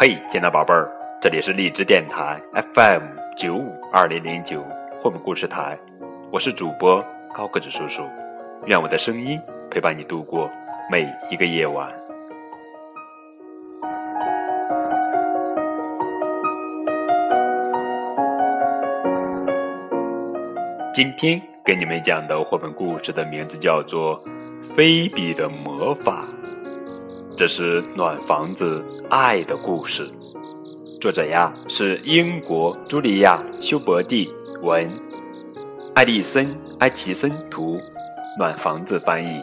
[0.00, 0.88] 嘿，亲爱的宝贝儿，
[1.20, 2.40] 这里是荔枝电台
[2.72, 3.02] FM
[3.36, 4.62] 九五二零零九
[5.00, 5.76] 绘本故事台，
[6.30, 7.04] 我是主播
[7.34, 8.04] 高个子叔叔，
[8.66, 9.36] 愿我的声音
[9.68, 10.48] 陪伴你度过
[10.88, 11.92] 每一个夜晚。
[20.94, 24.22] 今天给你们讲的绘本故事的名字叫做
[24.76, 26.24] 《菲比的魔法》。
[27.38, 30.10] 这是暖房子爱的故事，
[31.00, 34.28] 作者呀是英国茱莉亚·休伯蒂
[34.60, 34.90] 文，
[35.94, 36.48] 艾丽森·
[36.80, 37.80] 埃奇森图，
[38.40, 39.40] 暖房子翻译。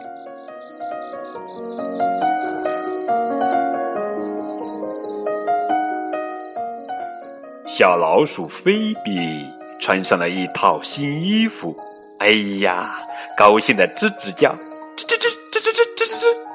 [7.65, 9.47] 小老鼠菲比
[9.79, 11.73] 穿上了一套新衣服，
[12.19, 12.99] 哎呀，
[13.37, 14.53] 高兴的吱吱叫，
[14.97, 16.54] 吱吱吱吱吱吱吱吱。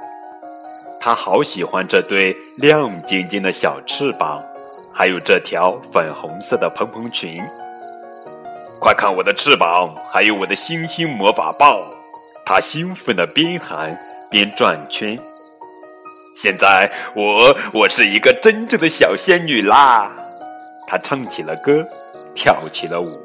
[1.03, 4.39] 他好喜欢这对亮晶晶的小翅膀，
[4.93, 7.43] 还有这条粉红色的蓬蓬裙。
[8.79, 11.81] 快看我的翅膀，还有我的星星魔法棒！
[12.45, 13.98] 他兴奋的边喊
[14.31, 15.19] 边转圈。
[16.37, 20.12] 现在我我是一个真正的小仙女啦！
[20.87, 21.83] 她唱起了歌，
[22.34, 23.19] 跳起了舞。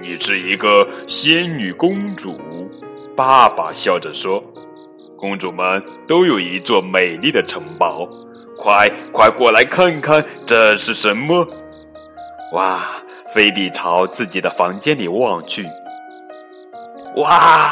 [0.00, 2.38] 你是一个仙女公主，
[3.14, 4.42] 爸爸笑着说。
[5.20, 8.08] 公主们都有一座美丽的城堡，
[8.56, 11.46] 快快过来看看这是什么！
[12.54, 12.80] 哇，
[13.34, 15.64] 菲比朝自己的房间里望去，
[17.16, 17.70] 哇，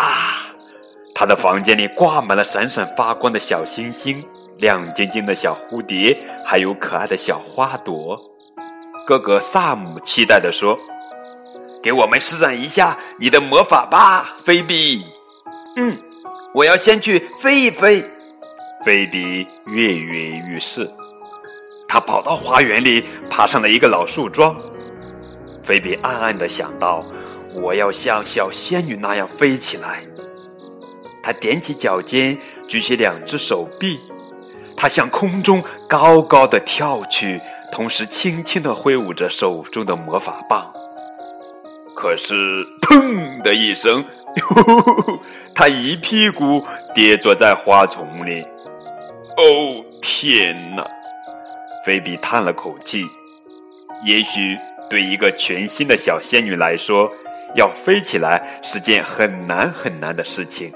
[1.15, 4.23] 她的房间里挂满了闪闪发光的小星星、
[4.59, 8.21] 亮晶晶的小蝴蝶，还有可爱的小花朵。
[9.07, 10.79] 哥哥萨姆期待地说
[11.83, 15.03] ：“给我们施展一下你的魔法吧，菲比。”
[15.77, 15.97] 嗯。
[16.59, 18.05] 我要先去飞一飞。
[18.85, 20.91] 菲比跃跃欲试，
[21.87, 24.57] 他跑到花园里，爬上了一个老树桩。
[25.63, 27.05] 菲比暗暗的想到
[27.63, 30.03] ：“我要像小仙女那样飞起来。”
[31.23, 32.37] 他踮起脚尖，
[32.67, 34.01] 举起两只手臂，
[34.77, 40.69] 他向空中高高的跳去，同时轻轻的挥舞着手中的魔法棒。
[41.95, 44.05] 可是，砰的一声。
[45.55, 48.43] 他一屁股跌坐在花丛里。
[49.37, 50.87] 哦，天哪！
[51.85, 53.07] 菲比叹了口气。
[54.05, 57.11] 也许对一个全新的小仙女来说，
[57.57, 60.73] 要飞起来是件很难很难的事情。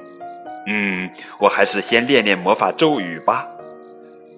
[0.67, 3.49] 嗯，我还是先练练魔法咒语吧。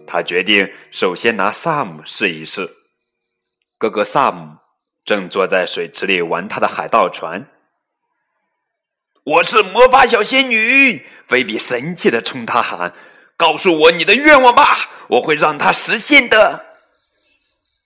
[0.06, 2.68] 他决定首先拿萨姆试一试。
[3.78, 4.56] 哥哥萨姆
[5.04, 7.46] 正坐在水池里玩他的海盗船。
[9.24, 12.92] 我是魔法小仙女，菲比神气的冲他喊
[13.38, 16.66] ：“告诉我你的愿望吧，我会让它实现的。”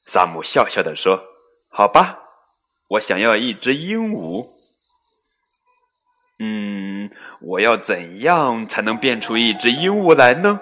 [0.05, 1.23] 萨姆笑笑的说
[1.71, 2.19] ：“好吧，
[2.89, 4.45] 我想要一只鹦鹉。”
[6.43, 7.09] 嗯，
[7.41, 10.59] 我要怎样才能变出一只鹦鹉来呢？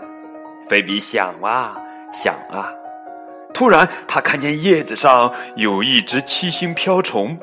[0.69, 1.81] 菲比想啊
[2.13, 2.71] 想啊，
[3.55, 7.41] 突然他看见叶子上有一只七星瓢虫。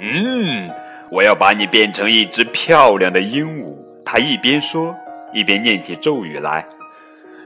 [0.00, 0.68] 嗯。
[1.14, 3.72] 我要把你变成一只漂亮的鹦鹉。
[4.04, 4.92] 他一边说，
[5.32, 6.66] 一边念起咒语来：“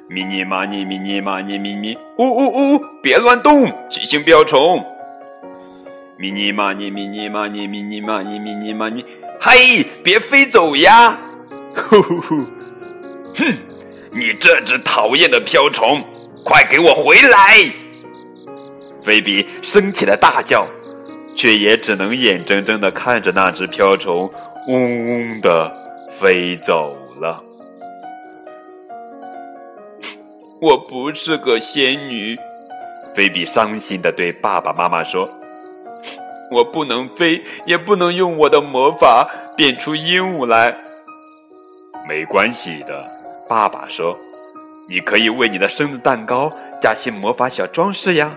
[0.08, 4.82] 咪咪嘛咪咪咪嘛咪咪咪，呜呜呜，别乱动，七星瓢虫。
[6.16, 9.04] 咪咪嘛咪咪咪嘛咪咪咪嘛咪咪咪嘛咪，
[9.38, 11.18] 嘿，别飞走呀！
[11.76, 12.36] 呼呼呼，
[13.34, 13.54] 哼，
[14.12, 16.02] 你这只讨厌的瓢虫，
[16.42, 17.70] 快给我回来！”
[19.04, 20.66] 菲比生气的大叫。
[21.38, 24.28] 却也只能眼睁睁地看着那只瓢虫
[24.66, 25.72] 嗡嗡地
[26.10, 27.40] 飞走了。
[30.60, 32.36] 我不是个仙女，
[33.14, 35.28] 菲比伤心地对爸爸妈妈说
[36.50, 40.76] ：“我不能飞，也不能用我的魔法变出鹦鹉来。”
[42.08, 43.06] 没关系的，
[43.48, 44.18] 爸爸说
[44.90, 46.50] ：“你可以为你的生日蛋糕
[46.80, 48.32] 加些魔法小装饰呀。”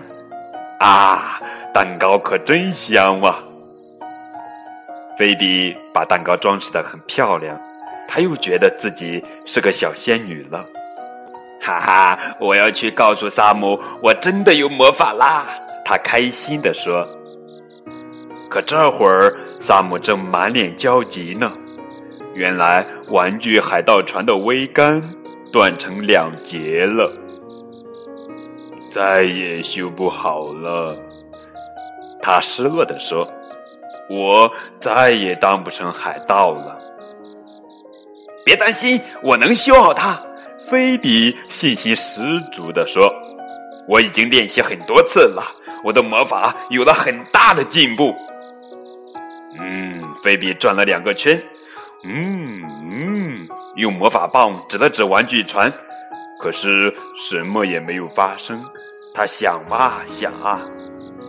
[0.78, 1.40] 啊！
[1.72, 3.34] 蛋糕可真香哇！
[5.16, 7.58] 菲比把蛋糕装饰的很漂亮，
[8.06, 10.62] 她又觉得自己是个小仙女了。
[11.62, 15.46] 哈哈，我要去告诉萨姆，我真的有魔法啦！
[15.84, 17.08] 他开心的说。
[18.50, 21.50] 可这会儿，萨姆正满脸焦急呢。
[22.34, 25.02] 原来，玩具海盗船的桅杆
[25.50, 27.10] 断成两截了，
[28.90, 30.96] 再也修不好了。
[32.22, 33.28] 他失落地说
[34.08, 36.78] ：“我再也当不成海盗了。”
[38.44, 40.18] 别担心，我能修好它。”
[40.68, 42.22] 菲比信心十
[42.52, 43.12] 足地说
[43.86, 45.42] ：“我已经练习很多次了，
[45.84, 48.14] 我的魔法有了很大的进步。
[49.60, 51.38] 嗯，菲比转了两个圈，
[52.04, 55.70] 嗯嗯，用魔法棒指了指玩具船，
[56.40, 58.64] 可是什么也没有发生。
[59.12, 60.62] 他想啊想啊，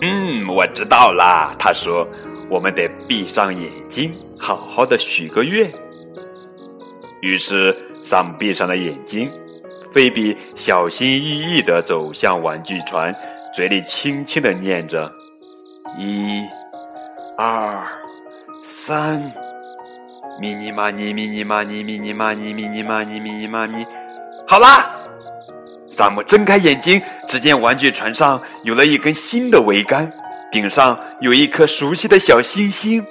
[0.05, 1.55] 嗯，我知道啦。
[1.57, 2.05] 他说
[2.51, 5.71] ：“我们得闭上眼睛，好好的许个愿。”
[7.23, 7.73] 于是
[8.03, 9.31] 桑闭上了眼睛，
[9.93, 13.15] 菲比小心翼翼地走向玩具船，
[13.55, 15.09] 嘴里轻轻地念着
[15.97, 16.43] ：“一、
[17.37, 17.87] 二、
[18.61, 19.31] 三，
[20.41, 23.85] 咪尼玛尼咪尼玛尼咪尼玛尼咪尼玛尼咪尼玛尼，
[24.45, 24.89] 好啦！”
[25.95, 30.11] 萨姆睁开眼睛，只见玩具船上有了一根新的桅杆，
[30.51, 33.05] 顶上有一颗熟悉的小星星。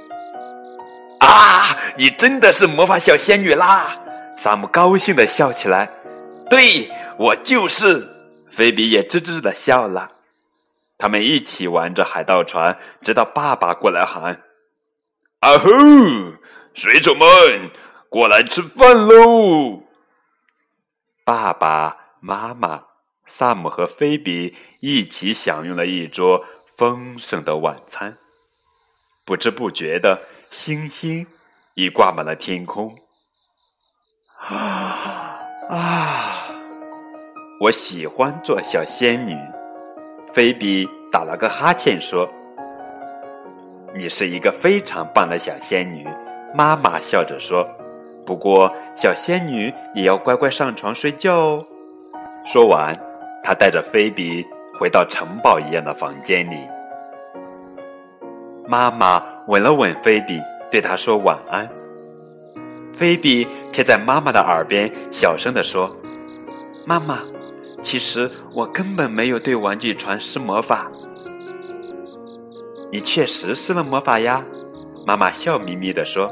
[1.20, 3.96] 啊，你真的是魔法小仙女啦！
[4.36, 5.88] 萨姆高兴的笑起来。
[6.50, 8.08] 对我就是。
[8.50, 10.10] 菲比也吱吱的笑了。
[10.98, 14.42] 他们一起玩着海盗船，直到爸爸过来喊
[15.40, 15.68] ：“啊吼，
[16.74, 17.28] 水手们，
[18.10, 19.84] 过来吃饭喽！”
[21.24, 22.01] 爸爸。
[22.24, 22.80] 妈妈、
[23.26, 26.44] 萨姆和菲比一起享用了一桌
[26.76, 28.16] 丰盛的晚餐。
[29.24, 31.26] 不知不觉的，星星
[31.74, 32.94] 已挂满了天空。
[34.38, 35.36] 啊
[35.68, 36.46] 啊！
[37.60, 39.36] 我喜欢做小仙女。
[40.32, 42.28] 菲比打了个哈欠说
[43.96, 46.06] ：“你是一个非常棒的小仙女。”
[46.54, 47.66] 妈妈笑着说
[48.24, 51.66] ：“不过，小仙女也要乖乖上床睡觉哦。”
[52.44, 52.96] 说完，
[53.42, 54.44] 他带着菲比
[54.78, 56.56] 回到城堡一样的房间里。
[58.66, 60.40] 妈妈吻了吻菲比，
[60.70, 61.68] 对她说晚安。
[62.96, 65.90] 菲比贴在妈妈的耳边，小声地说
[66.86, 67.20] ：“妈妈，
[67.82, 70.90] 其实我根本没有对玩具船施魔法。”
[72.90, 74.44] 你确实施了魔法呀，
[75.06, 76.30] 妈妈笑眯眯地说：“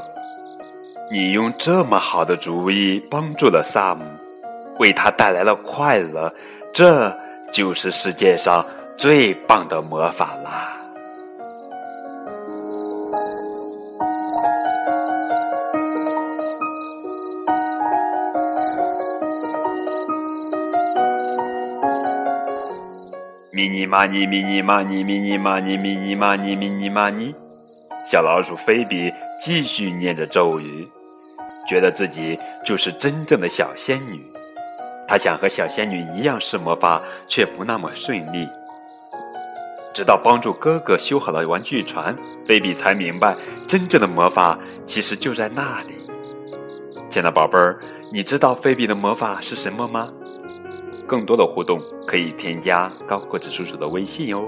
[1.11, 4.03] 你用这么好的主意帮助了萨姆。”
[4.81, 6.33] 为他带来了快乐，
[6.73, 7.15] 这
[7.53, 8.65] 就是世界上
[8.97, 10.75] 最棒的魔法啦！
[23.53, 27.35] 咪尼玛尼，咪尼玛尼，咪尼玛尼，咪尼玛尼，咪尼玛尼。
[28.07, 30.87] 小老鼠菲比继续念着咒语，
[31.67, 32.35] 觉得自己
[32.65, 34.25] 就是真正的小仙女。
[35.11, 38.47] 他想和小仙女一样施魔法，却不那么顺利。
[39.93, 42.17] 直到帮助哥哥修好了玩具船，
[42.47, 43.35] 菲比才明白，
[43.67, 45.95] 真正的魔法其实就在那里。
[47.09, 47.77] 亲爱的宝贝儿，
[48.09, 50.07] 你知道菲比的魔法是什么吗？
[51.05, 54.47] 更多的互动可以添加高个子叔叔的微信哦。